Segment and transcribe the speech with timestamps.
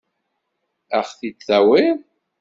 [0.97, 1.97] Ad ɣ-t-id-tawiḍ?